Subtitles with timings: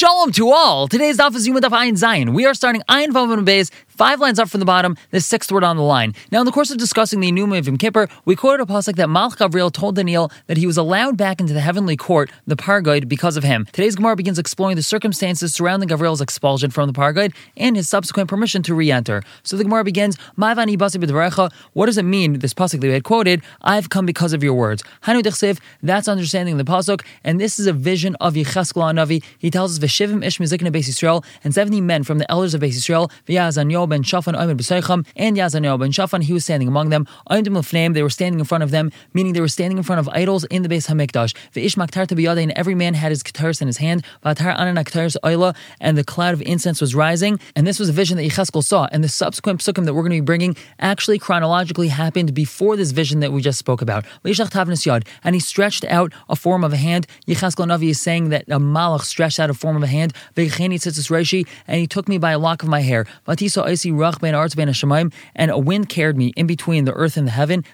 [0.00, 0.88] Shalom to all.
[0.88, 2.32] Today's daf is Yoma Daf Ayin Zayin.
[2.32, 5.62] We are starting Ayin Vav Beis, five lines up from the bottom, the sixth word
[5.62, 6.14] on the line.
[6.32, 8.96] Now, in the course of discussing the Enuma of Yom Kippur, we quoted a pasuk
[8.96, 12.56] that Malach Gavriel told Daniel that he was allowed back into the heavenly court, the
[12.56, 13.66] Pargoid, because of him.
[13.72, 18.30] Today's Gemara begins exploring the circumstances surrounding Gavriel's expulsion from the Pargoid and his subsequent
[18.30, 19.22] permission to re-enter.
[19.42, 21.52] So the Gemara begins, Ma'avani Basi.
[21.74, 22.38] What does it mean?
[22.38, 24.82] This pasuk that we had quoted, I've come because of your words.
[25.02, 25.60] Hanu Dechsev.
[25.82, 29.22] That's understanding the pasuk, and this is a vision of Yecheskel Navi.
[29.38, 32.60] He tells us Veshivim Ish Mizikna Beis Yisrael, and 70 men from the elders of
[32.60, 37.06] Beis Yisrael, ben Shafan Oimed B'Seicham, and Yazanyo ben Shafan, he was standing among them.
[37.28, 39.98] Oimdim Lefneim, they were standing in front of them, meaning they were standing in front
[39.98, 41.34] of idols in the Beis Hamikdash.
[41.52, 44.04] V'ish Maktar Tabiyade, and every man had his kataris in his hand.
[44.24, 47.40] V'atar Anan Kataris Oila, and the cloud of incense was rising.
[47.56, 48.86] And this was a vision that Yecheskel saw.
[48.92, 52.92] And the subsequent psukim that we're going to be bringing actually chronologically happened before this
[52.92, 54.04] vision that we just spoke about.
[54.24, 57.06] And he stretched out a form of a hand.
[57.26, 60.12] Yecheskel Navi is saying that a malach stretched out a form of a hand
[61.66, 63.06] and he took me by a lock of my hair.
[63.26, 67.64] And a wind carried me in between the earth and the heaven.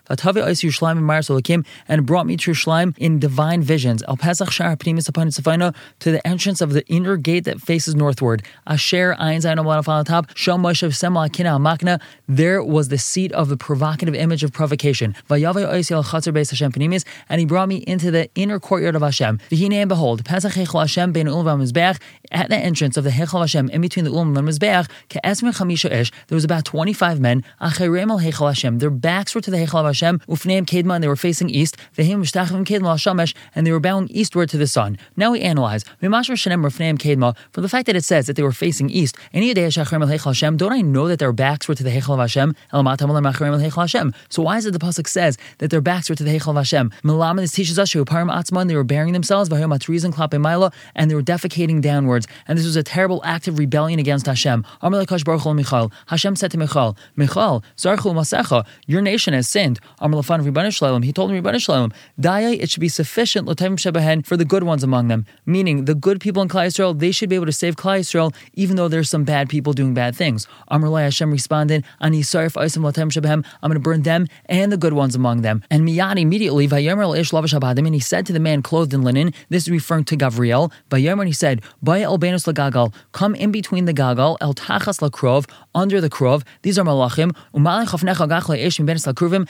[1.89, 4.03] And brought me to Yerushalayim in divine visions.
[4.03, 8.43] Shahpanimus upon it's to the entrance of the inner gate that faces northward.
[8.67, 14.15] Asher, Ayn Zinobana Top, Shom Moshev Semalakina Makna, there was the seat of the provocative
[14.15, 15.15] image of provocation.
[15.29, 19.41] And he brought me into the inner courtyard of Hashem.
[19.51, 20.25] And behold,
[22.31, 25.55] at the entrance of the Hechal Hashem, in between the Ulam and the Mizbeach, Ke'esmer
[25.55, 29.51] Chamisha Ish, there was about 25 men, Acherem al Hechal Hashem, their backs were to
[29.51, 33.27] the Hechal of Hashem, Ufneim Kedma, and they were facing east, Vehim Mishtachim Kedma al
[33.55, 34.99] and they were bowing eastward to the sun.
[35.17, 38.43] Now we analyze, Mimash Shenem Rafneim Kedma, from the fact that it says that they
[38.43, 41.69] were facing east, any day Acherem al Hechal Hashem, don't I know that their backs
[41.69, 42.55] were to the Hechal of Hashem?
[42.73, 44.15] Elamatam al Acherem al Hashem.
[44.29, 46.57] So why is it the Pasuk says that their backs were to the Hechal of
[46.57, 46.93] Hashem?
[47.03, 51.11] Milam, this teaches us, Parim Atzman, they were bearing themselves, Vahim Atrizan Klape Mila, and
[51.11, 52.27] they were defecating downwards.
[52.47, 54.65] And this was a terrible act of rebellion against Hashem.
[54.83, 57.65] Hashem said to Michal, Michal,
[58.87, 59.79] your nation has sinned.
[61.07, 63.47] He told him, it should be sufficient
[64.27, 65.27] for the good ones among them.
[65.45, 68.35] Meaning, the good people in Klal Yisrael, they should be able to save Klal Yisrael,
[68.55, 70.49] even though there's some bad people doing bad things.
[70.69, 75.63] Hashem responded, I'm going to burn them and the good ones among them.
[75.71, 80.05] And Miyad immediately, and he said to the man clothed in linen, this is referring
[80.05, 84.55] to Gavriel, and he said, Baya el benus lagagal, come in between the gagal, el
[84.55, 86.43] tachas lakrov, under the krov.
[86.63, 87.35] These are malachim.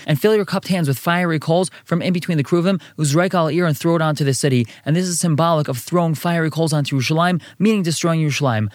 [0.07, 2.81] And fill your cupped hands with fiery coals from in between the kruvim.
[2.99, 4.67] Uzraik al ear and throw it onto the city.
[4.85, 8.71] And this is symbolic of throwing fiery coals onto Yerushalayim, meaning destroying Yerushalayim.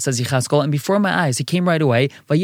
[0.00, 2.08] says Yechaskel, and before my eyes he came right away.
[2.28, 2.38] And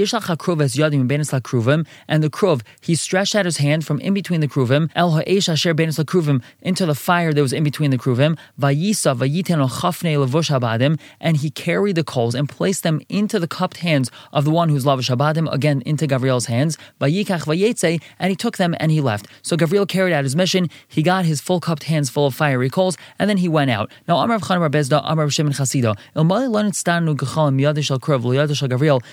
[2.23, 5.75] the kruv, he stretched out his hand from in between the kruvim, el ha'esh asher
[5.75, 8.39] benis kruvim, into the fire that was in between the kruvim.
[8.61, 9.61] Vayisa vayiten
[10.12, 14.44] levush habadim, and he carried the coals and placed them into the cupped hands of
[14.44, 16.78] the one who's lavish habadim, again into Gabriel's hands.
[17.00, 19.26] Vayikach vayetze, and he took them and he left.
[19.42, 20.69] So Gabriel carried out his mission.
[20.88, 23.91] He got his full cupped hands full of fiery coals, and then he went out.
[24.06, 25.97] Now Amar Chan Bezda, Amar of Shimon Chasida,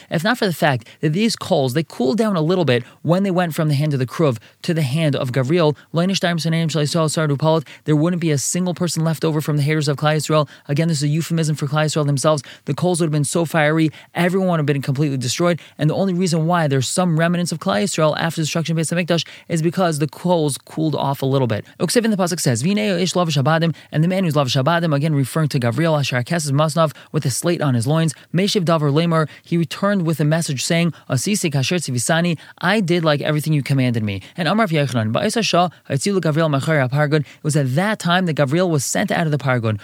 [0.09, 3.23] if not for the fact that these coals they cooled down a little bit when
[3.23, 5.75] they went from the hand of the Kruv to the hand of Gavriel,
[7.85, 10.47] there wouldn't be a single person left over from the haters of Klal Yisrael.
[10.68, 12.44] Again, this is a euphemism for Yisrael themselves.
[12.66, 15.59] The coals would have been so fiery, everyone would have been completely destroyed.
[15.78, 18.91] And the only reason why there's some remnants of Yisrael after the destruction of Beis
[18.91, 21.66] Hamikdash is because the coals cooled off a little bit.
[21.80, 24.96] Uksiv in the pasuk says, "Vinei ish lavish habadim," and the man who's lavish habadim,
[24.96, 28.14] again referring to Gavriel Asher Kesses Masnav with a slate on his loins.
[28.34, 33.22] Meshiv davar lemar, he returned with a message saying, "Asisi kasher tzivisani, I did like
[33.22, 37.22] everything you commanded me." And Amar Yechanan, Ba'isa Shah, Gavriel Machar Pargon.
[37.22, 39.80] It was at that time that Gavriel was sent out of the Pargon.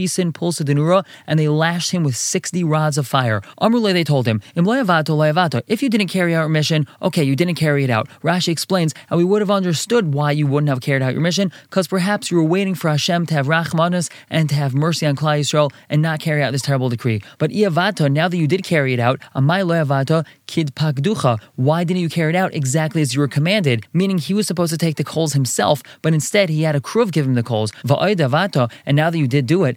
[0.00, 3.42] Shisin Pulsa Denura, and they lashed him with 60 rods of fire.
[3.60, 7.84] Amrule, they told him, If you didn't carry out your mission, okay, you didn't carry
[7.84, 8.08] it out.
[8.22, 11.52] Rashi explains and we would have understood why you wouldn't have carried out your mission,
[11.64, 15.16] because perhaps you were waiting for Hashem to have rachmanas and to have mercy on
[15.16, 17.22] Klal Yisrael and not carry out this terrible decree.
[17.38, 22.00] But Iavato, now that you did carry it out, Amai Loyavato, Kid Pakducha, why didn't
[22.00, 23.86] you carry it out exactly as you were commanded?
[23.92, 27.12] Meaning he was supposed to take the coals himself, but instead he had a kruv
[27.12, 27.72] give him the coals.
[27.84, 29.76] And now that you did do it,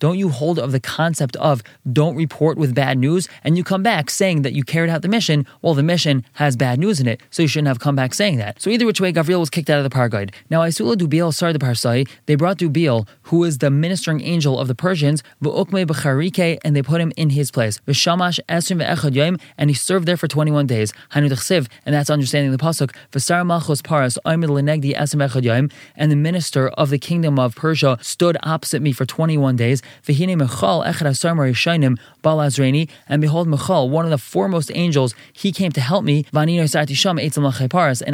[0.00, 1.62] don't you hold of the concept of
[1.92, 3.28] don't report with bad news?
[3.44, 6.56] And you come back saying that you carried out the mission, well, the mission has
[6.56, 8.60] bad news in it, so you shouldn't have come back saying that.
[8.60, 10.34] So either which way, Gavriel was kicked out of the Parguide.
[10.50, 14.66] Now, Isula Dubiel started the Parsai, they brought Dubiel, who is the ministering angel of
[14.66, 17.80] the Persians, and they put him in his place.
[18.70, 20.92] And he served there for 21 days.
[21.14, 21.30] And
[21.86, 22.94] that's understanding the pasuk.
[23.82, 24.94] Paras lenegdi
[25.96, 29.82] and the minister of the kingdom of Persia stood opposite me for 21 days.
[32.24, 36.26] Balazreni, and behold Michal, one of the foremost angels, he came to help me.
[36.32, 36.50] And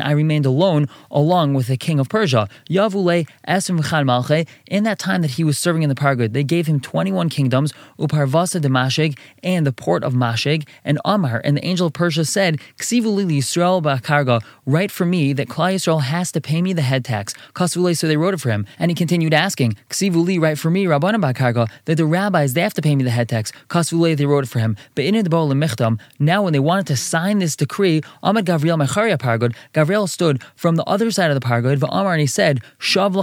[0.02, 2.48] I remained alone along with the king of Persia.
[2.68, 4.48] Yavule esrim.
[4.66, 7.72] In that time that he was serving in the Pargud, they gave him 21 kingdoms,
[7.98, 12.24] uparvasa de Mashig, and the port of Mashig, and Amar, and the angel of Persia
[12.24, 16.72] said, Ksivu lili Yisrael ba'karga, write for me that Klal Yisrael has to pay me
[16.72, 17.34] the head tax.
[17.54, 18.66] Kasvule, so they wrote it for him.
[18.78, 22.62] And he continued asking, Ksivu li, write for me, Rabbana ba'karga, that the rabbis, they
[22.62, 23.52] have to pay me the head tax.
[23.68, 24.76] Kasvule, they wrote it for him.
[24.94, 29.18] But in the Michtam, now when they wanted to sign this decree, Ahmed Gavriel Mecharia
[29.18, 33.14] Pargud, Gavriel stood from the other side of the Pargud, Va'amar, and he said, Shav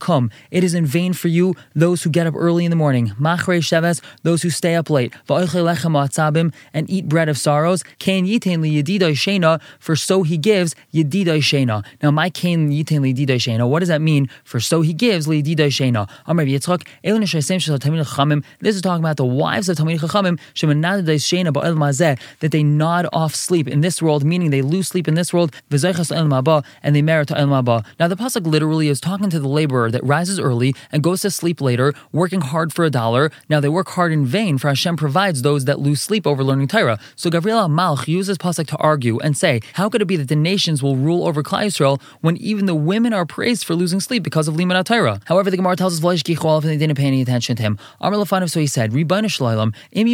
[0.00, 0.30] kum.
[0.50, 3.08] It is in vain for you, those who get up early in the morning.
[3.20, 5.12] Machrei sheves, those who stay up late.
[6.74, 7.84] And eat bread of sorrows.
[7.98, 11.84] Kain yitain li yedidai shena, for so he gives yedidai shena.
[12.02, 14.28] Now, my kain yitain li yedidai shena, what does that mean?
[14.44, 16.08] For so he gives li yedidai shena.
[16.26, 17.24] Amar Yitzchak, elin.
[18.60, 19.97] This is talking about the wives of tamid
[22.40, 25.54] that they nod off sleep in this world, meaning they lose sleep in this world,
[25.70, 27.84] and they merit el maba.
[27.98, 31.30] Now, the pasuk literally is talking to the laborer that rises early and goes to
[31.30, 33.30] sleep later, working hard for a dollar.
[33.48, 36.68] Now, they work hard in vain, for Hashem provides those that lose sleep over learning
[36.68, 36.98] Torah.
[37.16, 40.36] So Gabriel Malch uses pasuk to argue and say, how could it be that the
[40.36, 44.22] nations will rule over Klal Yisrael when even the women are praised for losing sleep
[44.22, 45.20] because of Limud Torah?
[45.26, 47.78] However, the Gemara tells us and they didn't pay any attention to him.
[48.00, 48.92] Lefanov, so he said,
[49.92, 50.08] If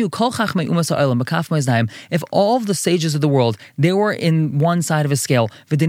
[2.30, 5.48] all of the sages of the world they were in one side of a scale,
[5.70, 5.80] and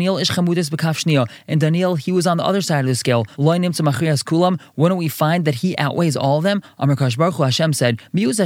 [1.62, 3.26] Daniel he was on the other side of the scale.
[3.38, 6.62] Wouldn't we find that he outweighs all of them?
[6.80, 8.38] Hashem said, Who's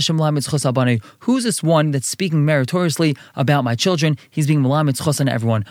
[1.44, 4.18] this one that's speaking meritoriously about my children?
[4.30, 5.66] He's being malamitz chos on everyone.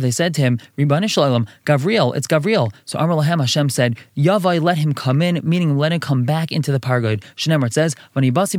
[0.00, 2.72] They said to him, Gavriel, it's Gavriel.
[2.84, 6.52] So Amar Lahem Hashem said, Yavai, let him come in, meaning let him come back
[6.52, 7.22] into the Pargod.
[7.36, 8.58] Shnemer, it says, Vanibasi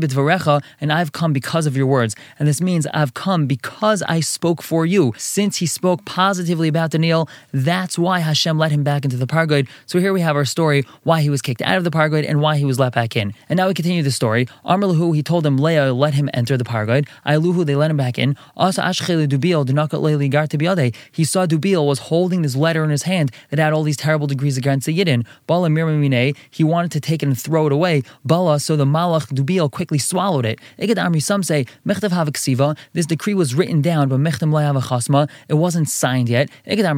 [0.81, 2.15] and I've come because of your words.
[2.39, 5.13] And this means I've come because I spoke for you.
[5.17, 9.67] Since he spoke positively about Daniel, that's why Hashem let him back into the Pargod.
[9.85, 12.41] So here we have our story, why he was kicked out of the Pargod and
[12.41, 13.33] why he was let back in.
[13.49, 14.47] And now we continue the story.
[14.65, 17.07] Amr Lahu, he told him, Leah, let him enter the Pargod.
[17.25, 18.35] Ailuhu, they let him back in.
[18.57, 23.73] Asa Ashchele Dubil, He saw Dubil was holding this letter in his hand that had
[23.73, 25.25] all these terrible degrees against the Yidden.
[25.47, 28.03] Bala Mirmamine, he wanted to take it and throw it away.
[28.25, 30.59] Bala, so the Malach Dubil quickly swallowed it.
[30.79, 31.65] Igad Amri, some say,
[32.93, 34.19] this decree was written down, but
[35.49, 36.49] it wasn't signed yet.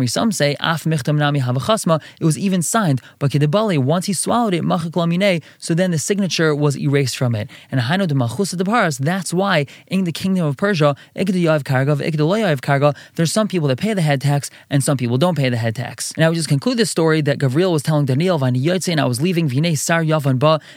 [0.07, 3.33] Some say, Af it was even signed, but
[3.77, 4.63] once he swallowed it,
[5.57, 7.49] so then the signature was erased from it.
[7.71, 10.95] And de de Paras, that's why in the kingdom of Persia,
[13.15, 15.75] there's some people that pay the head tax and some people don't pay the head
[15.75, 16.11] tax.
[16.15, 18.57] And I would just conclude this story that Gabriel was telling Daniel, and
[18.99, 19.49] I was leaving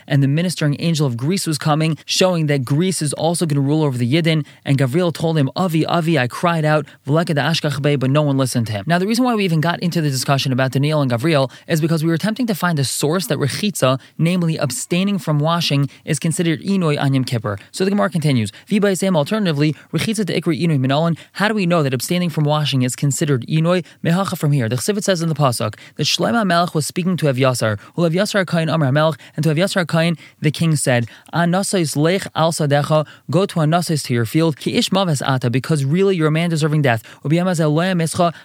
[0.06, 3.61] and the ministering angel of Greece was coming, showing that Greece is also going to
[3.61, 4.46] rule over the Yidden.
[4.64, 8.85] And Gabriel told him, Avi, Avi, I cried out, but no one listened to him.
[8.87, 11.81] Now, the reason why we even got into the discussion about Daniel and Gabriel is
[11.81, 16.19] because we were attempting to find a source that Rechitza, namely abstaining from washing, is
[16.19, 17.58] considered Inoy on Kippur.
[17.73, 21.82] So the Gemara continues, Vibai alternatively, Rechitza de Ikri Inoi Minalan, how do we know
[21.82, 23.84] that abstaining from washing is considered Inoy?
[24.05, 24.69] Mehacha from here.
[24.69, 28.46] The Chsivit says in the Pasuk that Shlomo Melech was speaking to Avyasar, who Avyasar
[28.46, 34.15] Kain Amr Melech, and to Avyasar Kain, the king said, lech go to Anasais to
[34.15, 37.03] your field, ish ata, because really you're a man deserving death.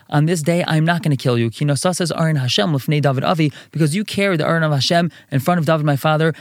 [0.09, 1.51] On this day I am not going to kill you.
[2.15, 5.95] Aron Hashem Avi, because you carried the Aron of Hashem in front of David my
[5.95, 6.33] father,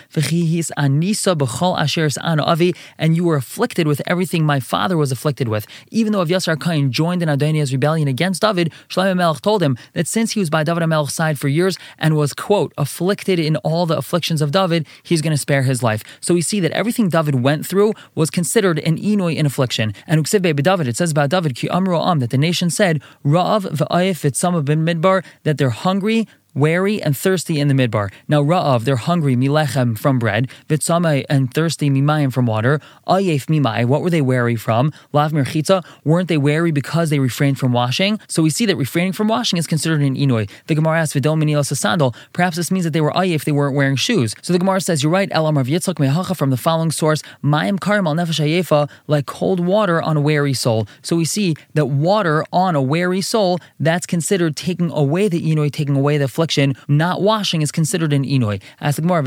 [2.98, 5.66] and you were afflicted with everything my father was afflicted with.
[5.90, 10.06] Even though Avyasar Kain joined in Adoniah's rebellion against David, Shlomo Melech told him that
[10.06, 13.86] since he was by David Melech's side for years and was, quote, afflicted in all
[13.86, 16.02] the afflictions of David, he's going to spare his life.
[16.20, 19.94] So we see that everything David went through was considered an inoi in affliction.
[20.06, 23.62] And Uksib David, it says about David, Ki Amru Am, that the nation said, Ra'av
[23.62, 28.12] v'ayif v'tzama bin midbar, that they're hungry, Wary and thirsty in the midbar.
[28.28, 33.86] Now ra'av, they're hungry, milechem from bread, vitsamai and thirsty mimayim from water, ayef mimai,
[33.86, 34.92] what were they wary from?
[35.12, 38.20] Lav mirchitza, weren't they wary because they refrained from washing?
[38.28, 40.50] So we see that refraining from washing is considered an inoi.
[40.66, 43.52] The Gemara asks, vidom minilas a sandal, perhaps this means that they were ayef, they
[43.52, 44.34] weren't wearing shoes.
[44.42, 47.80] So the Gemara says, you're right, elam of yitzchak mehacha from the following source, mayim
[47.80, 50.86] karim al nefesh ayefa, like cold water on a wary soul.
[51.00, 55.72] So we see that water on a wary soul, that's considered taking away the inoi,
[55.72, 58.60] taking away the affliction, not washing is considered an inoy.
[58.80, 59.22] As the Gemara,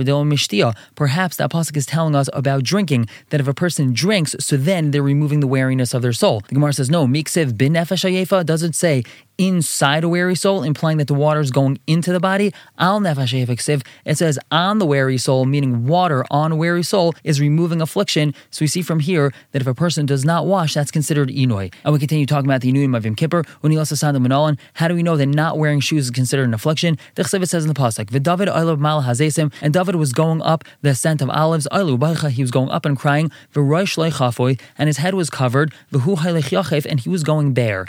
[0.96, 4.92] perhaps that pasuk is telling us about drinking, that if a person drinks, so then
[4.92, 6.42] they're removing the weariness of their soul.
[6.50, 9.04] The Gemara says, no, miksev bin nefesh doesn't say
[9.38, 12.54] inside a weary soul, implying that the water is going into the body.
[12.78, 17.42] Al nefesh it says on the weary soul, meaning water on a weary soul is
[17.42, 18.34] removing affliction.
[18.52, 21.74] So we see from here that if a person does not wash, that's considered inoy.
[21.84, 23.44] And we continue talking about the inuim of Yom Kippur.
[23.62, 26.46] When he lost the Sandomanolan, how do we know that not wearing shoes is considered
[26.46, 26.98] an affliction?
[27.16, 30.64] The Chesed says in the pasuk, "V'David olav mal hazesim," and David was going up
[30.82, 31.68] the ascent of olives.
[31.72, 33.32] He was going up and crying.
[33.56, 35.74] And his head was covered.
[35.92, 37.86] And he was going bare.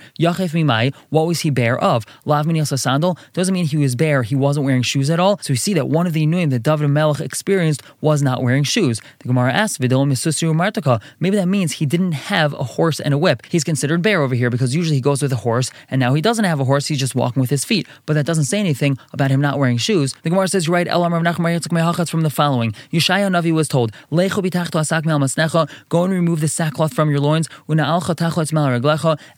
[1.10, 2.07] What was was he bare of?
[2.25, 5.38] Lav a sandal doesn't mean he was bare, he wasn't wearing shoes at all.
[5.43, 8.64] So we see that one of the Inuim that David Melech experienced was not wearing
[8.64, 9.02] shoes.
[9.19, 13.43] The Gemara asks, Martaka, maybe that means he didn't have a horse and a whip.
[13.50, 16.23] He's considered bare over here because usually he goes with a horse, and now he
[16.23, 17.87] doesn't have a horse, he's just walking with his feet.
[18.07, 20.14] But that doesn't say anything about him not wearing shoes.
[20.23, 22.73] The Gemara says, right, Elam Rav Nachman from the following.
[22.90, 23.93] Yeshaya Navi was told,
[25.88, 27.49] Go and remove the sackcloth from your loins,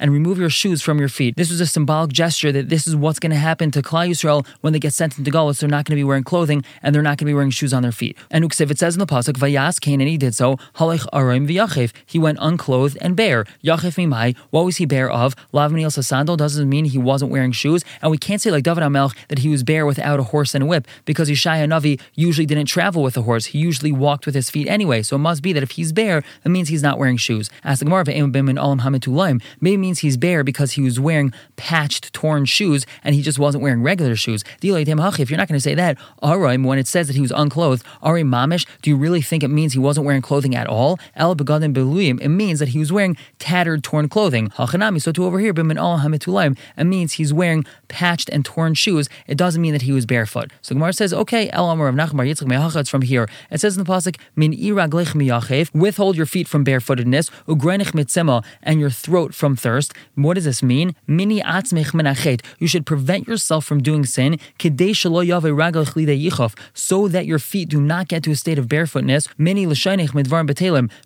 [0.01, 1.37] and remove your shoes from your feet.
[1.37, 4.11] This was a symbol symbolic gesture that this is what's going to happen to Klal
[4.11, 5.61] Yisrael when they get sent into Galus.
[5.61, 7.73] They're not going to be wearing clothing and they're not going to be wearing shoes
[7.73, 8.15] on their feet.
[8.31, 10.57] And Uksiv, it says in the pasuk, Vayas Cain, and he did so.
[10.77, 11.93] Arim.
[12.05, 13.45] He went unclothed and bare.
[13.65, 14.37] Yachev mimai.
[14.51, 15.35] What was he bare of?
[15.53, 17.87] Lav sandal doesn't mean he wasn't wearing shoes.
[18.03, 20.65] And we can't say like David Amelch that he was bare without a horse and
[20.65, 23.47] a whip because Yeshaya Navi usually didn't travel with a horse.
[23.47, 25.01] He usually walked with his feet anyway.
[25.01, 27.49] So it must be that if he's bare, it means he's not wearing shoes.
[27.65, 28.05] As the Gemara
[29.61, 31.33] maybe means he's bare because he was wearing
[31.79, 34.43] patched, torn shoes and he just wasn't wearing regular shoes.
[34.61, 38.91] If you're not going to say that, when it says that he was unclothed, do
[38.91, 40.99] you really think it means he wasn't wearing clothing at all?
[41.17, 44.51] It means that he was wearing tattered, torn clothing.
[44.51, 49.09] So to over here, it means he's wearing patched and torn shoes.
[49.29, 50.51] It doesn't mean that he was barefoot.
[50.63, 53.29] So Gemara says, okay, Me'achats from here.
[53.51, 54.53] It says in the Pasuk, Min
[55.81, 57.31] withhold your feet from barefootedness,
[58.63, 59.95] and your throat from thirst.
[60.17, 60.97] What does this mean?
[61.07, 64.39] Mini you should prevent yourself from doing sin,
[66.75, 69.29] so that your feet do not get to a state of barefootness.
[69.39, 69.67] Many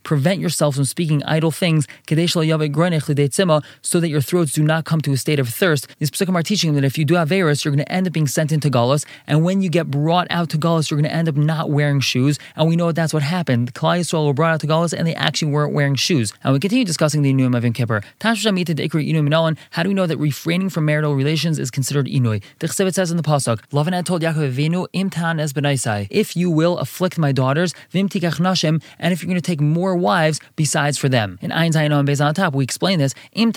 [0.03, 5.17] prevent yourself from speaking idle things, so that your throats do not come to a
[5.17, 5.87] state of thirst.
[5.99, 8.13] These psukim are teaching that if you do have virus, you're going to end up
[8.13, 11.15] being sent into Galus, and when you get brought out to Galus, you're going to
[11.15, 12.39] end up not wearing shoes.
[12.55, 13.69] And we know that that's what happened.
[13.69, 16.33] The Klal Yisrael were brought out to Galus, and they actually weren't wearing shoes.
[16.45, 18.03] And we continue discussing the Inuim of Yom Kippur.
[18.21, 22.43] How do we know that refraining from marital relations is considered inui.
[22.59, 25.07] The Chesed says in the pasuk, Lavan had told Yaakov Avinu, Im
[25.41, 26.07] es benaisai.
[26.11, 29.63] If you will afflict my daughters, vim tikach nashim, and if you're going to take
[29.63, 31.39] more wives besides for them.
[31.41, 33.15] In Ein Zayin on Bez on top, we explain this.
[33.33, 33.53] Im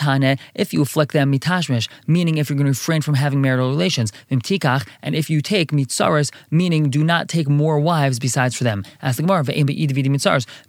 [0.55, 4.13] if you afflict them mitashmish, meaning if you're going to refrain from having marital relations.
[4.29, 8.63] Vim tikach, and if you take mitzaras, meaning do not take more wives besides for
[8.63, 8.85] them.
[9.01, 9.43] As the Gemara.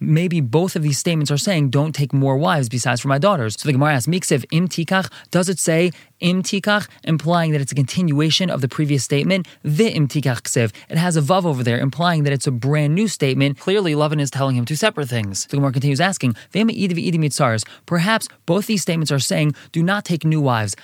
[0.00, 3.60] Maybe both of these statements are saying don't take more wives besides for my daughters.
[3.60, 7.72] So the Gemara asks, Miksiv im tikach, does it say im tikach, implying that it's
[7.72, 9.46] a continuation of the previous statement.
[9.62, 10.72] The im ksev.
[10.88, 13.58] It has a vav over there, implying that it's a brand new statement.
[13.58, 15.46] Clearly, Lovin is telling him two separate things.
[15.46, 16.36] The Gemara continues asking,
[17.86, 20.74] Perhaps both these statements are saying, do not take new wives.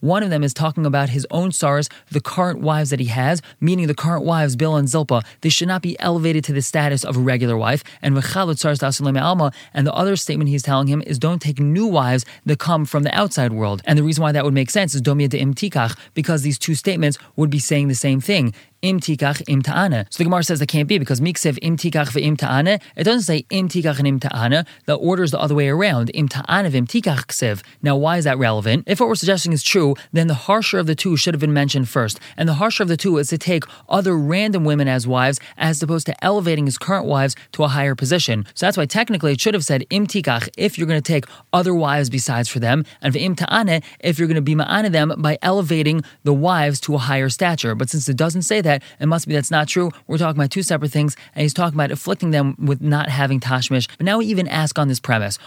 [0.00, 3.42] One of them is talking about his own tzaros, the current wives that he has,
[3.60, 5.24] meaning the current wives, Bilhah and Zilpa.
[5.42, 7.84] They should not be elevated to the status of a regular wife.
[8.02, 12.84] And and the other statement he's telling him is don't take new wives that come
[12.84, 13.82] from the outside world.
[13.84, 16.74] And the reason why that would make sense is domia de imtikach, because these two
[16.74, 19.62] statements would be saying the same thing im tikach im.
[19.62, 22.80] So the Gemara says that can't be because miksev im tikach ve'im.
[22.96, 24.06] It doesn't say im tikach and
[24.54, 24.64] im.
[24.86, 26.10] The order is the other way around.
[26.14, 27.62] Im ta'ana tikach ksev.
[27.82, 28.84] Now, why is that relevant?
[28.86, 31.52] If what we're suggesting is true, then the harsher of the two should have been
[31.52, 32.18] mentioned first.
[32.36, 35.82] And the harsher of the two is to take other random women as wives as
[35.82, 38.46] opposed to elevating his current wives to a higher position.
[38.54, 41.24] So that's why technically it should have said im tikach if you're going to take
[41.52, 45.38] other wives besides for them, and ve'im if you're going to be ma'ana them by
[45.42, 47.74] elevating the wives to a higher stature.
[47.74, 49.90] But since it doesn't say that, that it must be that's not true.
[50.06, 53.40] We're talking about two separate things, and he's talking about afflicting them with not having
[53.40, 53.88] tashmish.
[53.98, 55.38] But now we even ask on this premise.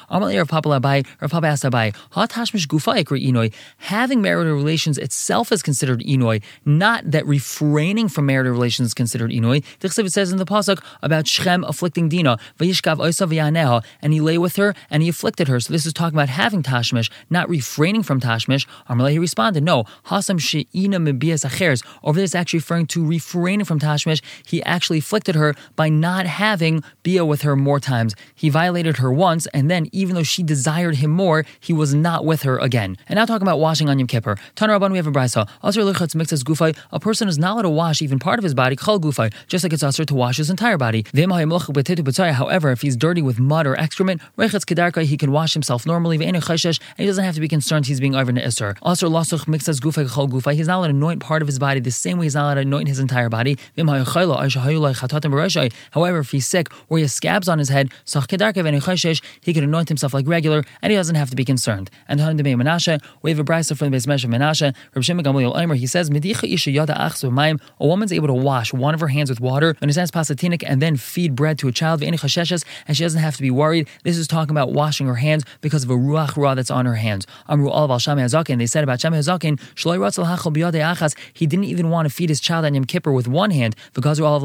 [3.78, 9.32] Having marital relations itself is considered inoy, not that refraining from marital relations is considered
[9.32, 9.64] inoy.
[9.80, 12.38] The says in the pasuk about Shechem afflicting Dina,
[14.02, 15.60] and he lay with her and he afflicted her.
[15.60, 18.68] So this is talking about having tashmish, not refraining from tashmish.
[18.90, 19.86] Amalei responded, no.
[20.08, 21.84] Hasam she'ina mebias acheres.
[22.04, 26.84] Over this, actually referring to refraining from tashmish, he actually afflicted her by not having
[27.04, 28.12] bia with her more times.
[28.44, 32.26] He violated her once, and then even though she desired him more, he was not
[32.26, 32.92] with her again.
[33.08, 34.36] And now talking about washing on Yom Kippur.
[34.56, 35.44] Tana Rabban, we have a brisa.
[36.92, 39.64] A person is not allowed to wash even part of his body, chal gufay, just
[39.64, 41.06] like it's usher to wash his entire body.
[42.42, 44.22] However, if he's dirty with mud or excrement,
[45.12, 48.30] he can wash himself normally, and he doesn't have to be concerned he's being over
[48.30, 48.78] an isser.
[48.82, 50.54] Also, lasuch mixas gufay chal gufay.
[50.54, 52.56] He's not allowed to anoint part of his body the same way he's not allowed
[52.56, 53.58] to anoint his entire body.
[55.92, 57.92] However, if he's sick or he has scabs on his head,
[59.42, 61.90] he can anoint himself like regular, and he doesn't have to be concerned.
[62.08, 62.26] And we
[63.32, 64.74] have a brisa from the base measure Menashe.
[65.78, 66.10] He says,
[67.80, 70.64] A woman's able to wash one of her hands with water, and his hands pasatinik,
[70.66, 73.88] and then feed bread to a child, and she doesn't have to be worried.
[74.04, 76.96] This is talking about washing her hands because of a ruach ra that's on her
[76.96, 77.28] hands.
[77.50, 79.60] Amru of Hazakin, they said about Shammai Hazakin,
[81.34, 84.20] he didn't even want to feed his child on Yom Kippur with one hand, because
[84.20, 84.44] all of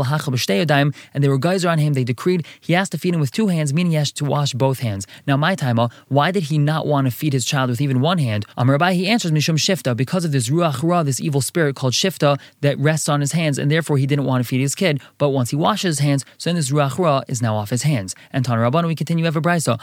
[1.15, 3.49] and they were geyser on him, they decreed he has to feed him with two
[3.49, 5.07] hands, meaning he has to wash both hands.
[5.27, 5.79] Now, my time,
[6.09, 8.47] why did he not want to feed his child with even one hand?
[8.57, 11.93] Amr Rabbi, he answers Mishum Shifta, because of this Ruach Ra, this evil spirit called
[11.93, 15.03] Shifta that rests on his hands, and therefore he didn't want to feed his kid.
[15.19, 17.83] But once he washes his hands, so then this Ruach Ra is now off his
[17.83, 18.15] hands.
[18.33, 19.79] And Tan Rabban, we continue ever brisa.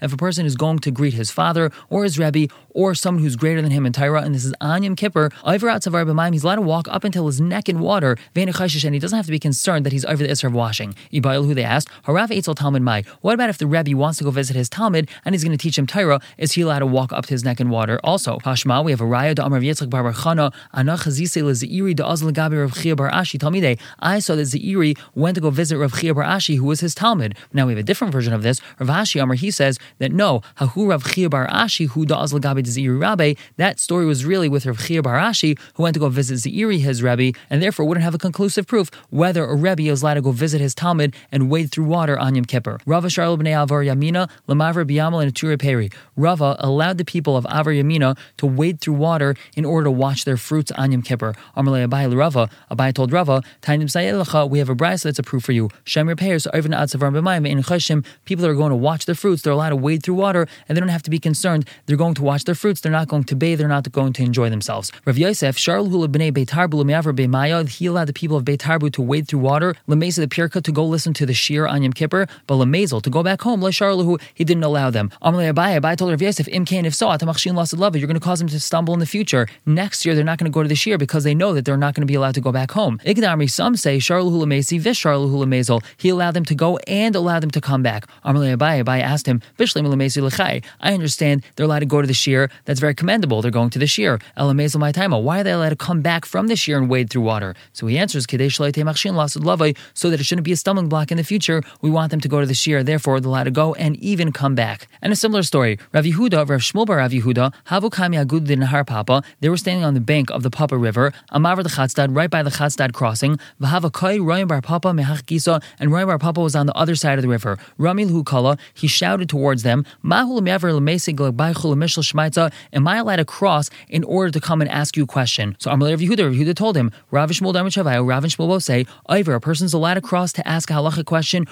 [0.00, 3.36] If a person is going to greet his father or his Rebbe or someone who's
[3.36, 7.04] greater than him in Tyra, and this is Anyam Kippur, he's allowed to walk up
[7.04, 10.22] until his neck in water, and he doesn't have to be concerned that he's over
[10.22, 10.94] the Isra of washing.
[11.12, 13.04] Ibail, who they asked, Harav Eitzel Talmud Mai.
[13.20, 15.62] What about if the Rebbe wants to go visit his Talmud and he's going to
[15.62, 16.22] teach him Tyra?
[16.38, 17.98] Is he allowed to walk up to his neck in water?
[18.04, 22.10] Also, Hashma, we have a Raya da Amar Yitzchak Bar Chana, Anach Hazise Lezeiri da
[22.10, 23.80] Azl Gabi Rav Chia Bar Ashi Talmide.
[24.00, 26.94] I saw that Zeiri went to go visit Rav Chia Bar Ashi, who was his
[26.94, 27.36] Talmud.
[27.52, 28.60] Now we have a different version of this.
[28.78, 32.40] Rav Ashi Amar, he says that no, Hahu Rav Chia Bar Ashi, who da Azl
[32.40, 36.00] Gabi Zeiri Rabbe, that story was really with Rav Chia Bar Ashi, who went to
[36.00, 39.82] go visit Zeiri, his Rebbe, and therefore wouldn't have a conclusive proof whether a Rebbe
[39.82, 42.78] is allowed to go visit his Talmud and wade through water on Yom Kippur.
[42.86, 45.90] Rava Sharl b'nei Avar Yamina, Lamavra Biyamal and Atura Peri.
[46.16, 50.24] Rava allowed the people of Avar Yamina to wade through water in order to wash
[50.24, 51.34] their fruits on Yom Kippur.
[51.56, 55.44] Amalei Abai Rava, Abai told Rava, Tainim Sayelacha, we have a brisa that's a proof
[55.44, 55.70] for you.
[55.84, 59.52] Shem repairs, Ivan Atzavar B'mayim, in Chashim, people are going to watch their fruits, they're
[59.52, 61.68] allowed to wade through water and they don't have to be concerned.
[61.86, 64.22] They're going to watch their fruits, they're not going to bathe, they're not going to
[64.22, 64.92] enjoy themselves.
[65.06, 69.02] Rav Yosef, Sharl Hula B'nei Beitar B'lumiavra B'maya, he allowed the people of Beitarbu to
[69.02, 72.26] wade through water, Lamesa the Pirka to go listen to the Shir on Yom Kippur,
[72.46, 75.10] but Lamazel to go back home, Lasharlahu, he didn't allow them.
[75.22, 78.24] Amalei Abai, Abai told Rav Yosef, Imkain, if so, Atamachshin Lasad Lava, you're going to
[78.24, 79.46] cause them to stumble in the future.
[79.66, 81.76] Next year, they're not going to go to the Shir because they know that they're
[81.76, 82.98] not going to be allowed to go back home.
[83.04, 87.82] Igdamri, some say, Sharlahu Lamesi, he allowed them to go and allowed them to come
[87.82, 88.06] back.
[88.24, 92.06] Amalei Abai, Abai asked him, Bishlim Lamesi Lechai, I understand they're allowed to go to
[92.06, 94.18] the Shir, that's very commendable, they're going to the Shir.
[94.38, 97.22] Elamazel time, why are they allowed to come back from the Shir and wade through
[97.22, 97.54] water?
[97.72, 101.62] So he answers, Kadesh so that it shouldn't be a stumbling block in the future.
[101.82, 104.32] We want them to go to the Shir, therefore they're allowed to go and even
[104.32, 104.88] come back.
[105.02, 108.84] And a similar story, Rav Yehuda, Rav Shmuel Bar Rav Yehuda, Havu Kami Agud Har
[108.84, 112.30] Papa, they were standing on the bank of the Papa River, Amavar the Chatzdad, right
[112.30, 116.40] by the Chatzdad crossing, Vahava Kai, Ryan Bar Papa, Mehach Gisa, and Ryan Bar Papa
[116.40, 117.58] was on the other side of the river.
[117.78, 123.16] Ramil Hukala, he shouted towards them, Mahul Mever Lemesig Baichul Mishal Shmaitza, am I allowed
[123.16, 125.56] to cross in order to come and ask you a question?
[125.58, 129.34] So Amalei Rav Yehuda, Yehuda told him, Rav Shmuel Damachavayo, Rav Shmuel will say, Iver,
[129.34, 131.46] a person's allowed to cross to ask a halacha question,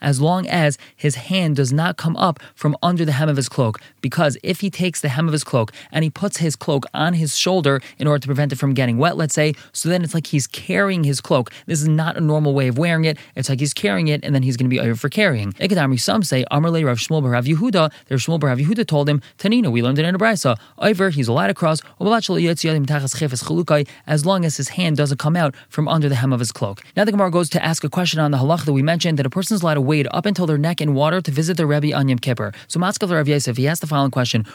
[0.00, 3.48] as long as his hand does not come up from under the hem of his
[3.48, 3.80] cloak.
[4.00, 7.14] Because if he takes the hem of his cloak and he puts his cloak on
[7.14, 10.14] his shoulder in order to prevent it from getting wet, let's say, so then it's
[10.14, 11.50] like he's carrying his cloak.
[11.66, 13.18] This is not a normal way of wearing it.
[13.36, 15.54] It's like he's carrying it and then he's going to be over for carrying.
[15.98, 19.82] Some say, Amarle Rav Shmuel Rav Yehuda, the Shmuel Rav Yehuda told him, Tanina, we
[19.82, 20.56] learned it in a brisa.
[20.78, 21.80] Iver, he's allowed to cross,
[24.06, 26.82] as long as his hand doesn't come out from under the hem of his cloak.
[26.96, 29.26] Now the Gemara goes to ask a question on the halach that we mentioned that
[29.26, 31.66] a person is allowed to wade up until their neck in water to visit their
[31.66, 32.52] Rebbe on Yom Kippur.
[32.68, 34.46] So Matzkav Rav Yosef, he asked the following question: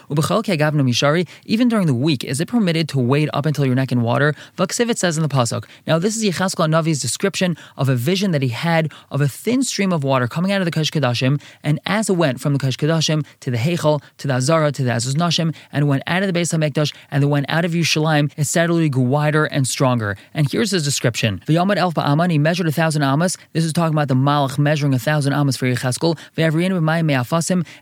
[1.44, 4.34] Even during the week, is it permitted to wade up until your neck in water?
[4.56, 5.66] Vaksivit says in the pasuk.
[5.86, 9.62] Now this is Yechaskel Navi's description of a vision that he had of a thin
[9.62, 12.58] stream of water coming out of the Kodesh Kadashim, and as it went from the
[12.58, 16.22] Kodesh Kadashim to the Heichal to the Azara to the Ezras Nashim, and went out
[16.22, 19.68] of the Beis Hamikdash and then went out of Yerushalayim, it steadily grew wider and
[19.68, 20.16] stronger.
[20.32, 23.36] And here's his description: V'yamad elf ba'aman, he measured a thousand amas.
[23.52, 26.18] This is talking about the Malach measuring a thousand amas for Yecheskel.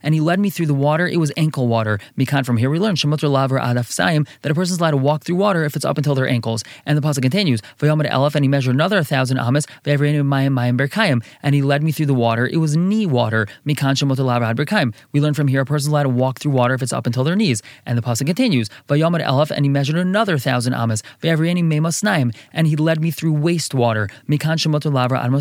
[0.03, 1.07] And he led me through the water.
[1.07, 1.99] It was ankle water.
[2.17, 5.25] Mikan from here we learn Shemutter Laver Adaf Saim that a person's allowed to walk
[5.25, 6.63] through water if it's up until their ankles.
[6.87, 10.77] And the pasuk continues, Vayomad Elef, and he measured another thousand amas, Ve'avrenu Mayim Mayim
[10.79, 12.47] Berkayim, and he led me through the water.
[12.47, 13.49] It was knee water.
[13.67, 14.95] Mikan Shemutter Laver Ad Berkayim.
[15.13, 17.25] We learn from here a person's allowed to walk through water if it's up until
[17.25, 17.61] their knees.
[17.87, 22.31] And the pasuk continues, Vayomad Elef, and he measured another thousand amas, Ve'avrenu Memas Naim,
[22.53, 24.09] and he led me through wastewater.
[24.29, 25.33] Mikan Shemutter Laver Ad.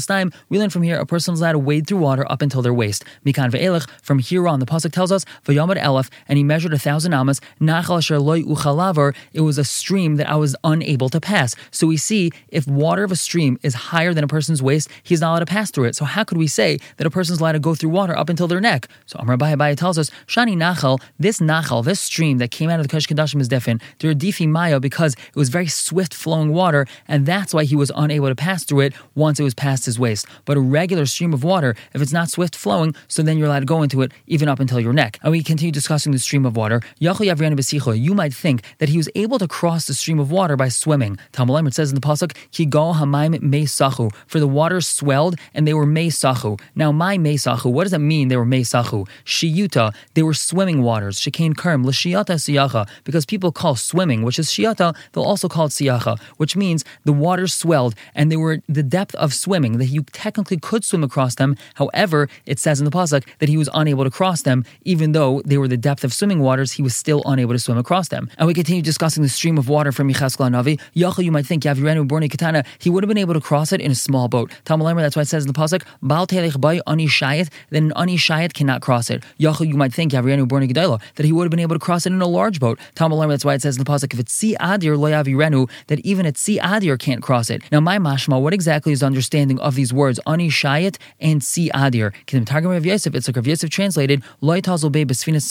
[0.49, 3.03] We learn from here a person's allowed to wade through water up until their waist.
[3.25, 5.90] Mikan Ve'elech, from here on, the pasuk tells us, Vayomad Elef,
[6.27, 10.30] and he measured a thousand amas, Nachal Asher Loy Uchalavar, it was a stream that
[10.30, 11.56] I was unable to pass.
[11.71, 15.21] So we see if water of a stream is higher than a person's waist, he's
[15.21, 15.95] not allowed to pass through it.
[15.95, 18.47] So how could we say that a person's allowed to go through water up until
[18.47, 18.88] their neck?
[19.06, 22.88] So Amar Abaya tells us, Shani Nachal, this Nachal, this stream that came out of
[22.88, 23.82] the Kodesh Kadashim is different.
[23.99, 27.75] They're a Difi Maya because it was very swift flowing water, and that's why he
[27.75, 30.25] was unable to pass through it once it was past his waist.
[30.45, 33.60] But a regular stream of water, if it's not swift flowing, so then you're allowed
[33.60, 35.19] to go into it even up until your neck.
[35.23, 36.79] And we continue discussing the stream of water.
[36.99, 41.13] You might think that he was able to cross the stream of water by swimming.
[41.31, 45.35] Talmud it says in the pasuk, "Ki go hamaim me sachu," for the waters swelled
[45.55, 46.51] and they were me sachu.
[46.75, 48.25] Now, my me sachu, what does that mean?
[48.29, 49.07] They were me sachu.
[49.25, 51.15] Shiyuta, they were swimming waters.
[51.23, 55.73] Shekain kerm l'shiyata siyacha, because people call swimming, which is shiyata, they'll also call it
[55.79, 60.01] siyacha, which means the waters swelled and they were the depth of swimming that you
[60.23, 61.55] technically could swim across them.
[61.81, 64.63] However, it says in the pasuk that he was unable to cross them,
[64.93, 66.73] even though they were the depth of swimming waters.
[66.73, 68.29] He was still unable to swim across them.
[68.38, 70.79] And we continue discussing the stream of water from Yechazkel Navi.
[70.95, 73.81] Yachal, you might think Yavirenu Borni Katana, he would have been able to cross it
[73.81, 74.51] in a small boat.
[74.65, 78.17] Talmud that's why it says in the pasuk, Bal bay ani shayat, then an ani
[78.17, 79.23] shayat cannot cross it.
[79.39, 82.05] Yachal, you might think Yavirenu Borni Gedaila, that he would have been able to cross
[82.05, 82.77] it in a large boat.
[82.95, 85.99] Talmud that's why it says in the pasuk, if it's si adir lo yavirenu, that
[86.01, 87.62] even at si adir can't cross it.
[87.71, 91.69] Now, my mashma, what exactly is the understanding of these words ani shayat and si
[91.69, 92.13] adir?
[92.25, 95.43] Can the Targum of Yosef, it's like Rav Yosef translated, loy tazul be besfinas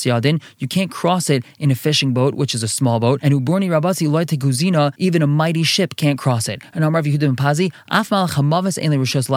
[0.59, 3.69] you can't cross it in a fishing boat, which is a small boat, and uborni
[3.69, 6.63] rabasi loy teguzina, even a mighty ship can't cross it.
[6.75, 9.31] And Amar Yehudim Pazi, af malach hamavis ein rishos.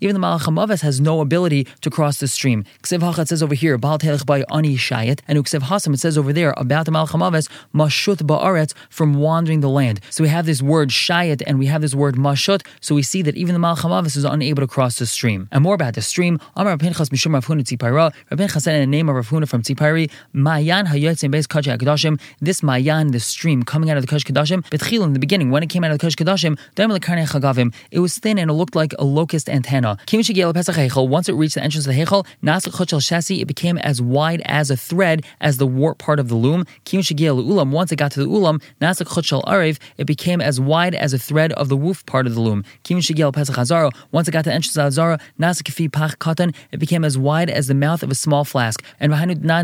[0.00, 2.64] Even the malach hamavis has no ability to cross the stream.
[2.82, 6.16] Ksiv hachat says over here, bal telech by ani shayet, and uksiv hasam it says
[6.16, 10.00] over there about the malach hamavis mashut ba'aretz from wandering the land.
[10.10, 12.64] So we have this word shayet and we have this word mashut.
[12.80, 15.48] So we see that even the malach hamavis is unable to cross the stream.
[15.52, 18.12] And more about the stream, Amar Pinchas mishum Rav Huna Tzipayra.
[18.30, 22.20] Rav Pinchas said in the name of Rav Huna from Tzipayri, Mayan beis kacha kadashim.
[22.40, 25.62] This Mayan, the stream coming out of the Kodesh Kadashim, Betchil in the beginning, when
[25.62, 29.04] it came out of the Kodesh Chagavim, it was thin and it looked like a
[29.04, 29.98] locust antenna.
[30.12, 34.76] Once it reached the entrance of the Hechel, Shasi, it became as wide as a
[34.76, 36.64] thread as the warp part of the loom.
[36.86, 41.52] Ulam, once it got to the Ulam, Arev, it became as wide as a thread
[41.54, 42.64] of the woof part of the loom.
[42.88, 47.66] Once it got to the entrance of Azara, Pach Katan, it became as wide as
[47.66, 48.82] the mouth of a small flask.
[49.00, 49.12] And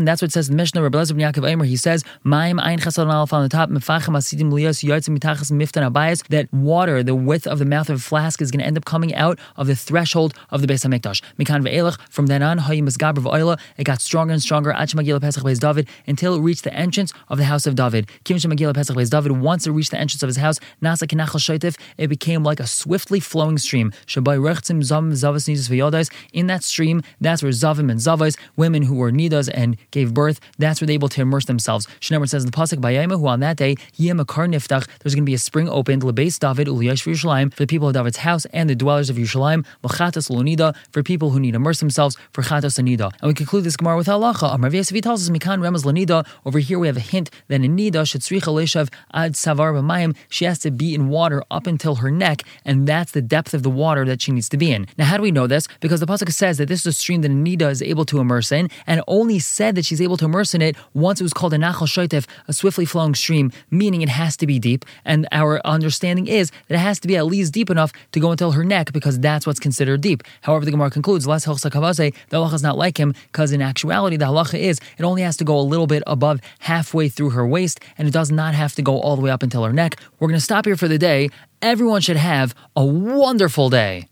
[0.09, 2.79] that's what it says in the Mishnah, Rabbi Lezer Yaakov Eimer, he says, Maim Ein
[2.79, 7.45] Chasal on the top, Mefachim Asidim Lios Yotzim Mitachas Miftan Abayas, that water, the width
[7.45, 9.75] of the mouth of a flask, is going to end up coming out of the
[9.75, 11.21] threshold of the Beis Hamikdash.
[11.37, 15.21] Mikan ve'elach, from then on, Hayim Gaber V'oila, it got stronger and stronger, Ach Magila
[15.21, 18.09] Pesach Beis David, until it reached the entrance of the house of David.
[18.23, 21.39] Kim Magila Pesach Beis David, once it reached the entrance of his house, Nasa Kinachal
[21.39, 23.91] Shaitif, it became like a swiftly flowing stream.
[24.07, 28.83] Shabai Rechtzim Zav Zavas Nidus V'yodais, in that stream, that's where Zavim and Zavais, women
[28.83, 31.87] who were Nidas and gave birth, that's where they're able to immerse themselves.
[31.99, 35.39] Shnemer says in the Pasuk, who on that day, Niftach, there's going to be a
[35.39, 39.09] spring opened, Lebeis David, Uliyash Yerushalayim, for the people of David's house and the dwellers
[39.09, 43.11] of Yerushalayim, Machatas Lonida, for people who need to immerse themselves, for Chatas Anida.
[43.21, 44.55] And we conclude this Gemara with halacha.
[44.55, 47.67] Amar Vyesavi tells us, Mikan Remaz Lanida, over here we have a hint that a
[47.67, 52.11] Nida should leshav ad savar b'mayim, she has to be in water up until her
[52.11, 54.87] neck, and that's the depth of the water that she needs to be in.
[54.97, 55.67] Now, how do we know this?
[55.79, 58.19] Because the Pasuk says that this is a stream that a Nida is able to
[58.19, 61.33] immerse in, and only said that she's able to immerse in it once it was
[61.33, 64.83] called a Nachal Shoitef, a swiftly flowing stream, meaning it has to be deep.
[65.05, 68.31] And our understanding is that it has to be at least deep enough to go
[68.31, 70.23] until her neck because that's what's considered deep.
[70.41, 74.25] However, the Gemara concludes, kavazi, the halacha is not like him because in actuality, the
[74.25, 77.79] halacha is it only has to go a little bit above halfway through her waist
[77.97, 79.95] and it does not have to go all the way up until her neck.
[80.19, 81.29] We're going to stop here for the day.
[81.61, 84.07] Everyone should have a wonderful day.